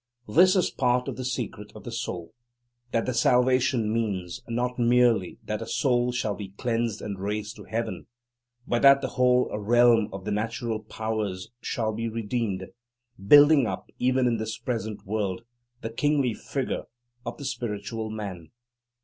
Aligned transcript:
This 0.27 0.55
is 0.55 0.71
part 0.71 1.07
of 1.07 1.15
the 1.15 1.23
secret 1.23 1.71
of 1.75 1.83
the 1.83 1.91
Soul, 1.91 2.33
that 2.91 3.15
salvation 3.15 3.93
means, 3.93 4.41
not 4.49 4.79
merely 4.79 5.37
that 5.43 5.61
a 5.61 5.67
soul 5.67 6.11
shall 6.11 6.33
be 6.33 6.53
cleansed 6.57 7.03
and 7.03 7.19
raised 7.19 7.55
to 7.57 7.65
heaven, 7.65 8.07
but 8.65 8.81
that 8.81 9.01
the 9.01 9.09
whole 9.09 9.55
realm 9.55 10.09
of 10.11 10.25
the 10.25 10.31
natural 10.31 10.79
powers 10.81 11.51
shall 11.61 11.93
be 11.93 12.09
redeemed, 12.09 12.65
building 13.27 13.67
up, 13.67 13.91
even 13.99 14.25
in 14.25 14.37
this 14.37 14.57
present 14.57 15.05
world, 15.05 15.43
the 15.81 15.91
kingly 15.91 16.33
figure 16.33 16.85
of 17.23 17.37
the 17.37 17.45
Spiritual 17.45 18.09
Man. 18.09 18.49